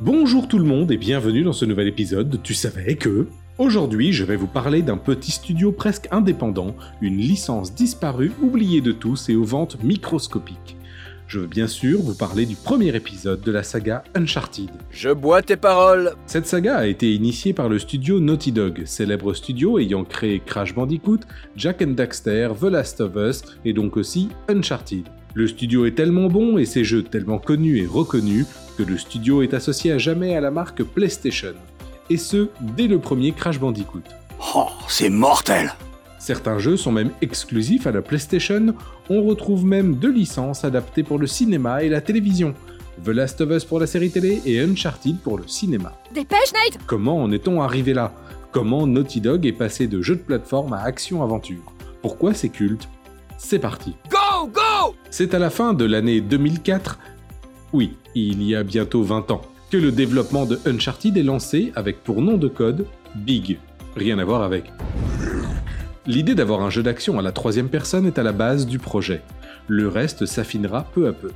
[0.00, 3.26] Bonjour tout le monde et bienvenue dans ce nouvel épisode de Tu savais que...
[3.58, 8.92] Aujourd'hui, je vais vous parler d'un petit studio presque indépendant, une licence disparue, oubliée de
[8.92, 10.76] tous et aux ventes microscopiques.
[11.26, 14.70] Je veux bien sûr vous parler du premier épisode de la saga Uncharted.
[14.92, 16.12] Je bois tes paroles.
[16.26, 20.76] Cette saga a été initiée par le studio Naughty Dog, célèbre studio ayant créé Crash
[20.76, 21.22] Bandicoot,
[21.56, 25.08] Jack and Daxter, The Last of Us et donc aussi Uncharted.
[25.38, 28.44] Le studio est tellement bon et ses jeux tellement connus et reconnus
[28.76, 31.54] que le studio est associé à jamais à la marque PlayStation.
[32.10, 34.02] Et ce, dès le premier Crash Bandicoot.
[34.56, 35.72] Oh, c'est mortel
[36.18, 38.74] Certains jeux sont même exclusifs à la PlayStation,
[39.10, 42.52] on retrouve même deux licences adaptées pour le cinéma et la télévision.
[43.04, 45.92] The Last of Us pour la série télé et Uncharted pour le cinéma.
[46.12, 48.12] Dépêche, Nate Comment en est-on arrivé là?
[48.50, 51.62] Comment Naughty Dog est passé de jeu de plateforme à action-aventure?
[52.02, 52.88] Pourquoi c'est culte
[53.36, 54.17] C'est parti Go,
[55.10, 56.98] C'est à la fin de l'année 2004,
[57.72, 62.04] oui, il y a bientôt 20 ans, que le développement de Uncharted est lancé avec
[62.04, 63.58] pour nom de code Big.
[63.96, 64.70] Rien à voir avec.
[66.06, 69.22] L'idée d'avoir un jeu d'action à la troisième personne est à la base du projet.
[69.66, 71.32] Le reste s'affinera peu à peu.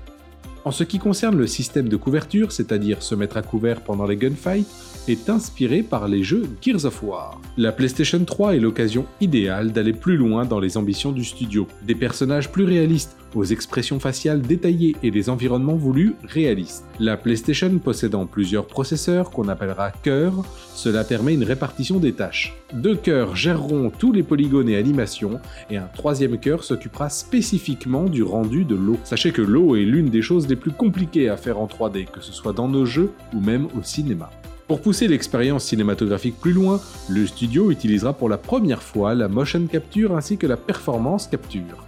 [0.64, 4.16] En ce qui concerne le système de couverture, c'est-à-dire se mettre à couvert pendant les
[4.16, 4.68] gunfights,
[5.08, 7.40] est inspiré par les jeux Gears of War.
[7.56, 11.66] La PlayStation 3 est l'occasion idéale d'aller plus loin dans les ambitions du studio.
[11.82, 16.84] Des personnages plus réalistes, aux expressions faciales détaillées et des environnements voulus réalistes.
[17.00, 22.54] La PlayStation possédant plusieurs processeurs qu'on appellera cœurs, cela permet une répartition des tâches.
[22.72, 25.40] Deux cœurs géreront tous les polygones et animations,
[25.70, 28.98] et un troisième cœur s'occupera spécifiquement du rendu de l'eau.
[29.04, 32.20] Sachez que l'eau est l'une des choses les plus compliquées à faire en 3D, que
[32.20, 34.30] ce soit dans nos jeux ou même au cinéma.
[34.72, 39.66] Pour pousser l'expérience cinématographique plus loin, le studio utilisera pour la première fois la motion
[39.66, 41.86] capture ainsi que la performance capture.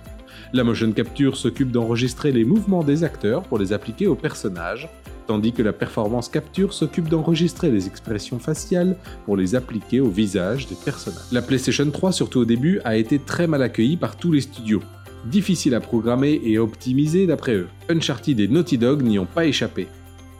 [0.52, 4.90] La motion capture s'occupe d'enregistrer les mouvements des acteurs pour les appliquer aux personnages,
[5.26, 10.66] tandis que la performance capture s'occupe d'enregistrer les expressions faciales pour les appliquer au visage
[10.66, 11.32] des personnages.
[11.32, 14.82] La PlayStation 3, surtout au début, a été très mal accueillie par tous les studios.
[15.24, 17.68] Difficile à programmer et optimiser d'après eux.
[17.88, 19.88] Uncharted et Naughty Dog n'y ont pas échappé.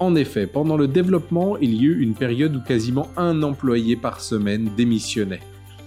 [0.01, 4.21] En effet, pendant le développement, il y eut une période où quasiment un employé par
[4.21, 5.41] semaine démissionnait.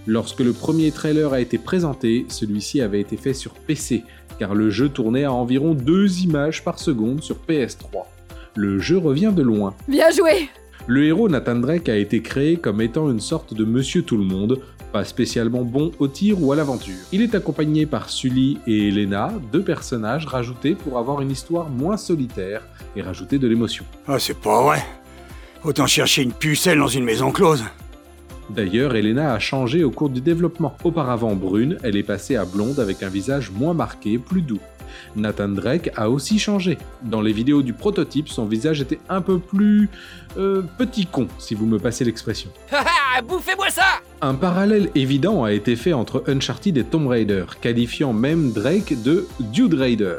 [0.06, 4.04] Lorsque le premier trailer a été présenté, celui-ci avait été fait sur PC,
[4.38, 8.06] car le jeu tournait à environ 2 images par seconde sur PS3.
[8.56, 9.74] Le jeu revient de loin.
[9.86, 10.48] Bien joué
[10.90, 15.04] Le héros Nathan Drake a été créé comme étant une sorte de Monsieur Tout-le-Monde, pas
[15.04, 16.96] spécialement bon au tir ou à l'aventure.
[17.12, 21.98] Il est accompagné par Sully et Elena, deux personnages rajoutés pour avoir une histoire moins
[21.98, 22.62] solitaire
[22.96, 23.84] et rajouter de l'émotion.
[24.06, 24.82] Ah, c'est pas vrai
[25.62, 27.64] Autant chercher une pucelle dans une maison close
[28.50, 30.76] D'ailleurs, Elena a changé au cours du développement.
[30.84, 34.60] Auparavant brune, elle est passée à blonde avec un visage moins marqué, plus doux.
[35.16, 36.78] Nathan Drake a aussi changé.
[37.02, 39.88] Dans les vidéos du prototype, son visage était un peu plus...
[40.36, 42.50] Euh, petit con, si vous me passez l'expression.
[42.70, 48.12] Haha, bouffez-moi ça Un parallèle évident a été fait entre Uncharted et Tomb Raider, qualifiant
[48.12, 50.18] même Drake de Dude Raider.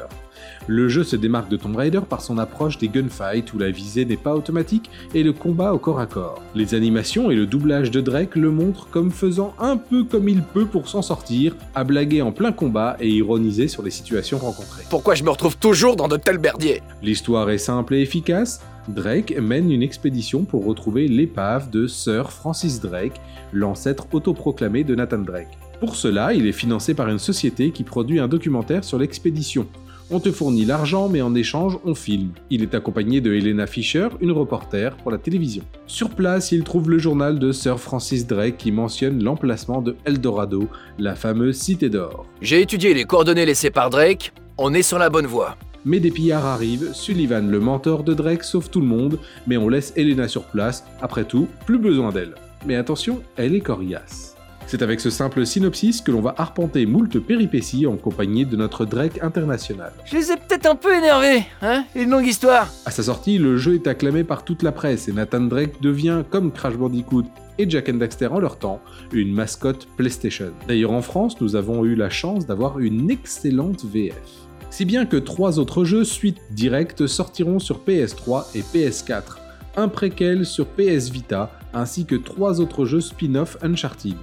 [0.72, 4.06] Le jeu se démarque de Tomb Raider par son approche des gunfights où la visée
[4.06, 6.44] n'est pas automatique et le combat au corps à corps.
[6.54, 10.44] Les animations et le doublage de Drake le montrent comme faisant un peu comme il
[10.44, 14.84] peut pour s'en sortir, à blaguer en plein combat et ironiser sur les situations rencontrées.
[14.92, 18.62] Pourquoi je me retrouve toujours dans de tels berdiers L'histoire est simple et efficace.
[18.90, 23.20] Drake mène une expédition pour retrouver l'épave de Sir Francis Drake,
[23.54, 25.58] l'ancêtre autoproclamé de Nathan Drake.
[25.80, 29.66] Pour cela, il est financé par une société qui produit un documentaire sur l'expédition.
[30.12, 32.32] On te fournit l'argent, mais en échange, on filme.
[32.50, 35.64] Il est accompagné de Helena Fisher, une reporter pour la télévision.
[35.86, 40.68] Sur place, il trouve le journal de Sir Francis Drake qui mentionne l'emplacement de Eldorado,
[40.98, 42.26] la fameuse cité d'or.
[42.42, 45.58] J'ai étudié les coordonnées laissées par Drake, on est sur la bonne voie.
[45.86, 49.70] Mais des pillards arrivent, Sullivan, le mentor de Drake, sauve tout le monde, mais on
[49.70, 52.34] laisse Helena sur place, après tout, plus besoin d'elle.
[52.66, 54.39] Mais attention, elle est coriace.
[54.70, 58.86] C'est avec ce simple synopsis que l'on va arpenter moult péripéties en compagnie de notre
[58.86, 59.92] Drake international.
[60.06, 62.72] Je les ai peut-être un peu énervés, hein Une longue histoire.
[62.86, 66.22] À sa sortie, le jeu est acclamé par toute la presse et Nathan Drake devient,
[66.30, 67.24] comme Crash Bandicoot
[67.58, 68.80] et Jack and Daxter en leur temps,
[69.12, 70.52] une mascotte PlayStation.
[70.68, 74.22] D'ailleurs en France, nous avons eu la chance d'avoir une excellente VF.
[74.70, 79.38] Si bien que trois autres jeux suite directes sortiront sur PS3 et PS4,
[79.78, 84.14] un préquel sur PS Vita, ainsi que trois autres jeux spin-off Uncharted,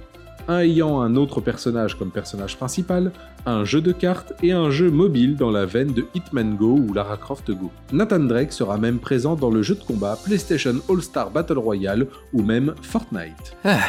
[0.47, 3.11] un ayant un autre personnage comme personnage principal,
[3.45, 6.93] un jeu de cartes et un jeu mobile dans la veine de Hitman Go ou
[6.93, 7.71] Lara Croft Go.
[7.91, 12.43] Nathan Drake sera même présent dans le jeu de combat PlayStation All-Star Battle Royale ou
[12.43, 13.55] même Fortnite.
[13.63, 13.79] Ah,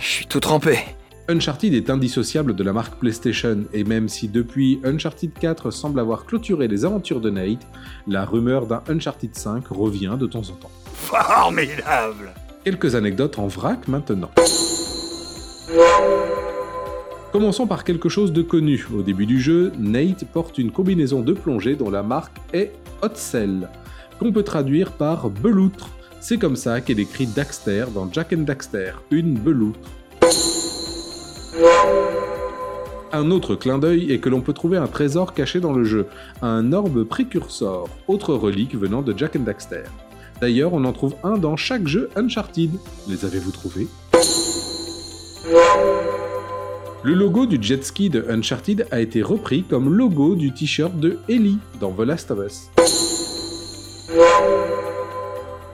[0.00, 0.78] je suis tout trempé.
[1.26, 6.26] Uncharted est indissociable de la marque PlayStation et même si depuis Uncharted 4 semble avoir
[6.26, 7.66] clôturé les aventures de Nate,
[8.06, 10.70] la rumeur d'un Uncharted 5 revient de temps en temps.
[10.92, 14.30] Formidable Quelques anecdotes en vrac maintenant.
[17.32, 18.86] Commençons par quelque chose de connu.
[18.96, 22.72] Au début du jeu, Nate porte une combinaison de plongée dont la marque est
[23.02, 23.68] Hot Cell,
[24.18, 25.88] qu'on peut traduire par beloutre.
[26.20, 29.90] C'est comme ça qu'est décrit Daxter dans Jack and Daxter, une beloutre.
[33.12, 36.06] Un autre clin d'œil est que l'on peut trouver un trésor caché dans le jeu,
[36.42, 39.84] un orbe précursor, autre relique venant de Jack and Daxter.
[40.40, 42.70] D'ailleurs, on en trouve un dans chaque jeu Uncharted.
[43.08, 43.86] Les avez-vous trouvés?
[47.02, 51.18] Le logo du jet ski de Uncharted a été repris comme logo du t-shirt de
[51.28, 52.70] Ellie dans The Last of Us.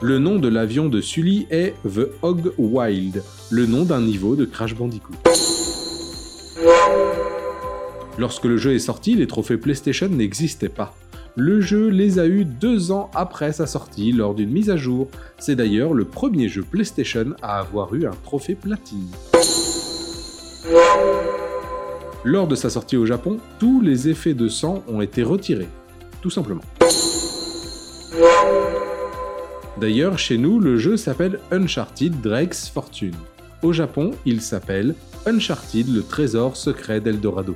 [0.01, 4.45] Le nom de l'avion de Sully est The Hog Wild, le nom d'un niveau de
[4.45, 5.15] Crash Bandicoot.
[8.19, 10.93] Lorsque le jeu est sorti, les trophées PlayStation n'existaient pas.
[11.35, 15.07] Le jeu les a eus deux ans après sa sortie lors d'une mise à jour.
[15.39, 19.07] C'est d'ailleurs le premier jeu PlayStation à avoir eu un trophée platine.
[22.23, 25.69] Lors de sa sortie au Japon, tous les effets de sang ont été retirés,
[26.21, 26.61] tout simplement.
[29.79, 33.15] D'ailleurs, chez nous, le jeu s'appelle Uncharted Drake's Fortune.
[33.63, 34.93] Au Japon, il s'appelle
[35.25, 37.55] Uncharted le trésor secret d'Eldorado.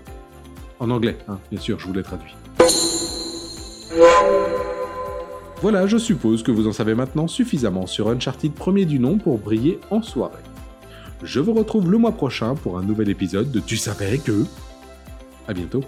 [0.79, 2.35] En anglais, hein, bien sûr, je vous l'ai traduit.
[5.62, 9.38] Voilà, je suppose que vous en savez maintenant suffisamment sur Uncharted premier du nom pour
[9.38, 10.41] briller en soirée.
[11.25, 14.45] Je vous retrouve le mois prochain pour un nouvel épisode de Tu savais que.
[15.48, 15.83] À bientôt.